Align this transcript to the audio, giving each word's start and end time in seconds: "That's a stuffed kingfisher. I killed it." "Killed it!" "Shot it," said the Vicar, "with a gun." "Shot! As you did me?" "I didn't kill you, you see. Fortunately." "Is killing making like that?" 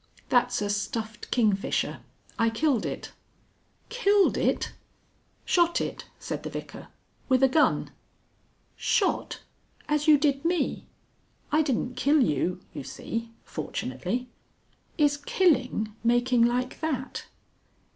"That's 0.29 0.63
a 0.63 0.69
stuffed 0.71 1.29
kingfisher. 1.29 1.99
I 2.39 2.49
killed 2.49 2.87
it." 2.87 3.11
"Killed 3.89 4.35
it!" 4.35 4.71
"Shot 5.45 5.79
it," 5.79 6.05
said 6.17 6.41
the 6.41 6.49
Vicar, 6.49 6.87
"with 7.29 7.43
a 7.43 7.47
gun." 7.47 7.91
"Shot! 8.75 9.41
As 9.87 10.07
you 10.07 10.17
did 10.17 10.43
me?" 10.43 10.87
"I 11.51 11.61
didn't 11.61 11.97
kill 11.97 12.19
you, 12.19 12.61
you 12.73 12.83
see. 12.83 13.29
Fortunately." 13.43 14.27
"Is 14.97 15.17
killing 15.17 15.93
making 16.03 16.45
like 16.45 16.79
that?" 16.79 17.27